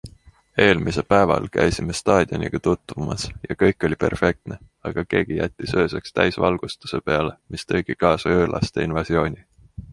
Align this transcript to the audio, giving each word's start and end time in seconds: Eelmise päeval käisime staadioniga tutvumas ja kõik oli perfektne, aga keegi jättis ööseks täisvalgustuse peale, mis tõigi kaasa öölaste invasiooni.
Eelmise 0.63 1.03
päeval 1.09 1.47
käisime 1.57 1.95
staadioniga 1.99 2.61
tutvumas 2.67 3.27
ja 3.51 3.59
kõik 3.63 3.87
oli 3.89 3.99
perfektne, 4.05 4.59
aga 4.91 5.05
keegi 5.13 5.39
jättis 5.43 5.77
ööseks 5.83 6.19
täisvalgustuse 6.21 7.05
peale, 7.11 7.39
mis 7.57 7.71
tõigi 7.73 8.01
kaasa 8.05 8.37
öölaste 8.41 8.91
invasiooni. 8.91 9.51